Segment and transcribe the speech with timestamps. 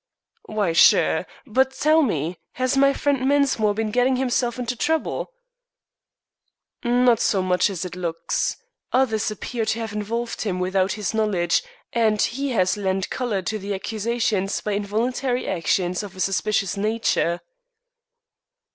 [0.47, 1.27] "Why, sure.
[1.45, 2.39] But tell me.
[2.53, 5.31] Has my friend Mensmore been getting himself into trouble?"
[6.83, 8.57] "Not so much as it looks.
[8.91, 11.61] Others appear to have involved him without his knowledge,
[11.93, 17.39] and he has lent color to the accusations by involuntary actions of a suspicious nature."